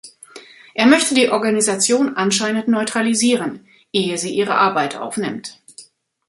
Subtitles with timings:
[0.73, 5.61] Er möchte die Organisation anscheinend neutralisieren, ehe sie ihre Arbeit aufnimmt.